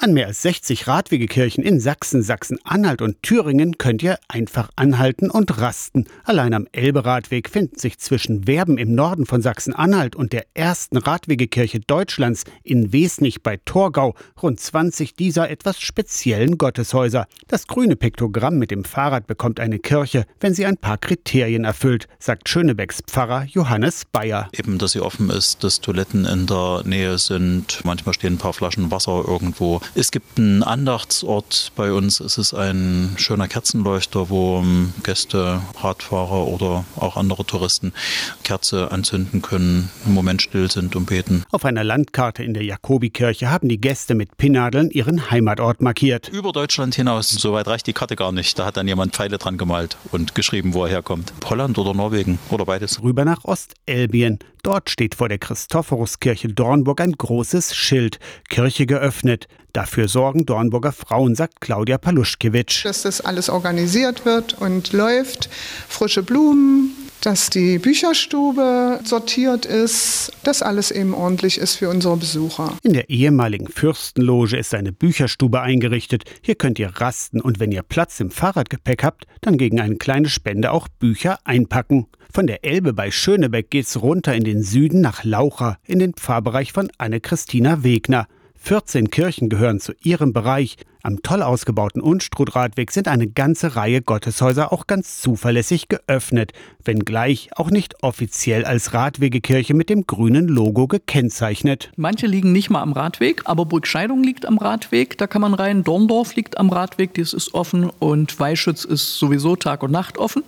An 0.00 0.12
mehr 0.12 0.28
als 0.28 0.42
60 0.42 0.86
Radwegekirchen 0.86 1.64
in 1.64 1.80
Sachsen, 1.80 2.22
Sachsen-Anhalt 2.22 3.02
und 3.02 3.20
Thüringen 3.24 3.78
könnt 3.78 4.00
ihr 4.00 4.20
einfach 4.28 4.70
anhalten 4.76 5.28
und 5.28 5.58
rasten. 5.58 6.04
Allein 6.22 6.54
am 6.54 6.68
Elbe-Radweg 6.70 7.50
finden 7.50 7.76
sich 7.76 7.98
zwischen 7.98 8.46
Werben 8.46 8.78
im 8.78 8.94
Norden 8.94 9.26
von 9.26 9.42
Sachsen-Anhalt 9.42 10.14
und 10.14 10.32
der 10.32 10.46
ersten 10.54 10.98
Radwegekirche 10.98 11.80
Deutschlands 11.80 12.44
in 12.62 12.92
Wesnich 12.92 13.42
bei 13.42 13.56
Torgau 13.64 14.14
rund 14.40 14.60
20 14.60 15.14
dieser 15.14 15.50
etwas 15.50 15.80
speziellen 15.80 16.58
Gotteshäuser. 16.58 17.26
Das 17.48 17.66
grüne 17.66 17.96
Piktogramm 17.96 18.56
mit 18.56 18.70
dem 18.70 18.84
Fahrrad 18.84 19.26
bekommt 19.26 19.58
eine 19.58 19.80
Kirche, 19.80 20.26
wenn 20.38 20.54
sie 20.54 20.64
ein 20.64 20.76
paar 20.76 20.98
Kriterien 20.98 21.64
erfüllt, 21.64 22.06
sagt 22.20 22.48
Schönebecks 22.48 23.02
Pfarrer 23.04 23.46
Johannes 23.46 24.04
Bayer. 24.04 24.48
Eben, 24.56 24.78
dass 24.78 24.92
sie 24.92 25.00
offen 25.00 25.28
ist, 25.28 25.64
dass 25.64 25.80
Toiletten 25.80 26.24
in 26.24 26.46
der 26.46 26.82
Nähe 26.84 27.18
sind, 27.18 27.80
manchmal 27.82 28.14
stehen 28.14 28.34
ein 28.34 28.38
paar 28.38 28.52
Flaschen 28.52 28.92
Wasser 28.92 29.24
irgendwo 29.26 29.80
es 29.94 30.10
gibt 30.10 30.38
einen 30.38 30.62
Andachtsort 30.62 31.72
bei 31.76 31.92
uns. 31.92 32.20
Es 32.20 32.38
ist 32.38 32.54
ein 32.54 33.14
schöner 33.16 33.48
Kerzenleuchter, 33.48 34.30
wo 34.30 34.58
ähm, 34.58 34.92
Gäste, 35.02 35.60
Radfahrer 35.80 36.46
oder 36.46 36.84
auch 36.96 37.16
andere 37.16 37.44
Touristen 37.44 37.92
Kerze 38.44 38.92
anzünden 38.92 39.42
können, 39.42 39.90
im 40.06 40.14
Moment 40.14 40.42
still 40.42 40.70
sind 40.70 40.96
und 40.96 41.06
beten. 41.06 41.44
Auf 41.50 41.64
einer 41.64 41.84
Landkarte 41.84 42.42
in 42.42 42.54
der 42.54 42.64
Jakobikirche 42.64 43.50
haben 43.50 43.68
die 43.68 43.80
Gäste 43.80 44.14
mit 44.14 44.36
Pinnadeln 44.36 44.90
ihren 44.90 45.30
Heimatort 45.30 45.80
markiert. 45.80 46.28
Über 46.28 46.52
Deutschland 46.52 46.94
hinaus, 46.94 47.30
soweit 47.30 47.66
reicht 47.66 47.86
die 47.86 47.92
Karte 47.92 48.16
gar 48.16 48.32
nicht. 48.32 48.58
Da 48.58 48.66
hat 48.66 48.76
dann 48.76 48.88
jemand 48.88 49.14
Pfeile 49.14 49.38
dran 49.38 49.58
gemalt 49.58 49.96
und 50.12 50.34
geschrieben, 50.34 50.74
wo 50.74 50.84
er 50.84 50.90
herkommt. 50.90 51.32
Holland 51.44 51.78
oder 51.78 51.94
Norwegen 51.94 52.38
oder 52.50 52.64
beides. 52.64 53.02
Rüber 53.02 53.24
nach 53.24 53.44
Ostelbien. 53.44 54.38
Dort 54.68 54.90
steht 54.90 55.14
vor 55.14 55.30
der 55.30 55.38
Christophoruskirche 55.38 56.48
Dornburg 56.48 57.00
ein 57.00 57.12
großes 57.12 57.74
Schild. 57.74 58.18
Kirche 58.50 58.84
geöffnet. 58.84 59.48
Dafür 59.72 60.08
sorgen 60.08 60.44
Dornburger 60.44 60.92
Frauen, 60.92 61.34
sagt 61.34 61.62
Claudia 61.62 61.96
Paluschkewitsch. 61.96 62.84
Dass 62.84 63.00
das 63.00 63.22
alles 63.22 63.48
organisiert 63.48 64.26
wird 64.26 64.60
und 64.60 64.92
läuft. 64.92 65.48
Frische 65.88 66.22
Blumen, 66.22 66.90
dass 67.22 67.50
die 67.50 67.78
Bücherstube 67.78 69.00
sortiert 69.04 69.66
ist, 69.66 70.32
dass 70.44 70.62
alles 70.62 70.90
eben 70.90 71.14
ordentlich 71.14 71.58
ist 71.58 71.76
für 71.76 71.88
unsere 71.88 72.16
Besucher. 72.16 72.76
In 72.82 72.92
der 72.92 73.10
ehemaligen 73.10 73.68
Fürstenloge 73.68 74.56
ist 74.56 74.74
eine 74.74 74.92
Bücherstube 74.92 75.60
eingerichtet. 75.60 76.24
Hier 76.42 76.54
könnt 76.54 76.78
ihr 76.78 76.88
rasten 76.88 77.40
und 77.40 77.60
wenn 77.60 77.72
ihr 77.72 77.82
Platz 77.82 78.20
im 78.20 78.30
Fahrradgepäck 78.30 79.04
habt, 79.04 79.26
dann 79.40 79.58
gegen 79.58 79.80
eine 79.80 79.96
kleine 79.96 80.28
Spende 80.28 80.70
auch 80.70 80.88
Bücher 80.88 81.38
einpacken. 81.44 82.06
Von 82.32 82.46
der 82.46 82.64
Elbe 82.64 82.92
bei 82.92 83.10
Schönebeck 83.10 83.70
geht's 83.70 84.00
runter 84.00 84.34
in 84.34 84.44
den 84.44 84.62
Süden 84.62 85.00
nach 85.00 85.24
Laucha, 85.24 85.78
in 85.86 85.98
den 85.98 86.14
Pfarrbereich 86.14 86.72
von 86.72 86.90
Anne-Christina 86.98 87.82
Wegner. 87.82 88.26
14 88.60 89.10
Kirchen 89.10 89.48
gehören 89.48 89.80
zu 89.80 89.92
ihrem 90.02 90.32
Bereich. 90.32 90.76
Am 91.04 91.22
toll 91.22 91.42
ausgebauten 91.42 92.02
Unstrutradweg 92.02 92.90
sind 92.90 93.06
eine 93.06 93.28
ganze 93.28 93.76
Reihe 93.76 94.02
Gotteshäuser 94.02 94.72
auch 94.72 94.88
ganz 94.88 95.20
zuverlässig 95.20 95.88
geöffnet, 95.88 96.52
wenngleich 96.82 97.50
auch 97.54 97.70
nicht 97.70 98.02
offiziell 98.02 98.64
als 98.64 98.94
Radwegekirche 98.94 99.74
mit 99.74 99.90
dem 99.90 100.08
grünen 100.08 100.48
Logo 100.48 100.88
gekennzeichnet. 100.88 101.92
Manche 101.94 102.26
liegen 102.26 102.50
nicht 102.50 102.68
mal 102.68 102.82
am 102.82 102.92
Radweg, 102.92 103.42
aber 103.44 103.64
Burgscheidung 103.64 104.24
liegt 104.24 104.44
am 104.44 104.58
Radweg, 104.58 105.16
da 105.18 105.28
kann 105.28 105.40
man 105.40 105.54
rein. 105.54 105.84
Dorndorf 105.84 106.34
liegt 106.34 106.58
am 106.58 106.68
Radweg, 106.68 107.14
das 107.14 107.32
ist 107.32 107.54
offen 107.54 107.90
und 108.00 108.40
Weischütz 108.40 108.84
ist 108.84 109.18
sowieso 109.18 109.54
Tag 109.54 109.84
und 109.84 109.92
Nacht 109.92 110.18
offen. 110.18 110.42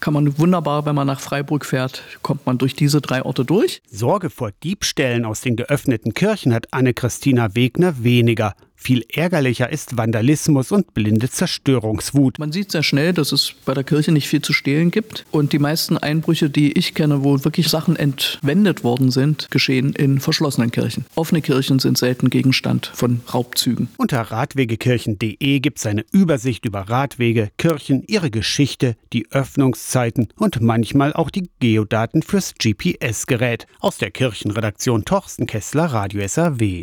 Kann 0.00 0.14
man 0.14 0.38
wunderbar, 0.38 0.86
wenn 0.86 0.94
man 0.94 1.06
nach 1.06 1.20
Freiburg 1.20 1.66
fährt, 1.66 2.02
kommt 2.22 2.46
man 2.46 2.56
durch 2.56 2.74
diese 2.74 3.02
drei 3.02 3.22
Orte 3.22 3.44
durch. 3.44 3.82
Sorge 3.90 4.30
vor 4.30 4.50
Diebstählen 4.64 5.26
aus 5.26 5.42
den 5.42 5.56
geöffneten 5.56 6.14
Kirchen 6.14 6.54
hat 6.54 6.68
Anne-Christina 6.70 7.54
Wegner 7.54 8.02
weniger. 8.02 8.54
Viel 8.82 9.04
ärgerlicher 9.12 9.70
ist 9.70 9.98
Vandalismus 9.98 10.72
und 10.72 10.94
blinde 10.94 11.28
Zerstörungswut. 11.28 12.38
Man 12.38 12.50
sieht 12.50 12.72
sehr 12.72 12.82
schnell, 12.82 13.12
dass 13.12 13.30
es 13.30 13.52
bei 13.66 13.74
der 13.74 13.84
Kirche 13.84 14.10
nicht 14.10 14.26
viel 14.26 14.40
zu 14.40 14.54
stehlen 14.54 14.90
gibt. 14.90 15.26
Und 15.30 15.52
die 15.52 15.58
meisten 15.58 15.98
Einbrüche, 15.98 16.48
die 16.48 16.72
ich 16.72 16.94
kenne, 16.94 17.22
wo 17.22 17.44
wirklich 17.44 17.68
Sachen 17.68 17.94
entwendet 17.94 18.82
worden 18.82 19.10
sind, 19.10 19.50
geschehen 19.50 19.92
in 19.92 20.18
verschlossenen 20.18 20.70
Kirchen. 20.70 21.04
Offene 21.14 21.42
Kirchen 21.42 21.78
sind 21.78 21.98
selten 21.98 22.30
Gegenstand 22.30 22.90
von 22.94 23.20
Raubzügen. 23.32 23.88
Unter 23.98 24.22
radwegekirchen.de 24.22 25.60
gibt 25.60 25.78
es 25.78 25.84
eine 25.84 26.06
Übersicht 26.10 26.64
über 26.64 26.80
Radwege, 26.80 27.50
Kirchen, 27.58 28.02
ihre 28.06 28.30
Geschichte, 28.30 28.96
die 29.12 29.30
Öffnungszeiten 29.30 30.28
und 30.36 30.62
manchmal 30.62 31.12
auch 31.12 31.28
die 31.28 31.50
Geodaten 31.60 32.22
fürs 32.22 32.54
GPS-Gerät. 32.54 33.66
Aus 33.78 33.98
der 33.98 34.10
Kirchenredaktion 34.10 35.04
Torsten 35.04 35.46
Kessler, 35.46 35.84
Radio 35.84 36.26
SAW. 36.26 36.78